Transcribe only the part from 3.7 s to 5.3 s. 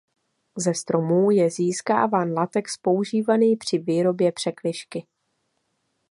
výrobě překližky.